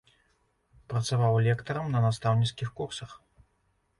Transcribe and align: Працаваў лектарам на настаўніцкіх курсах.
Працаваў 0.93 1.33
лектарам 1.49 1.93
на 1.95 2.01
настаўніцкіх 2.07 2.71
курсах. 2.79 3.11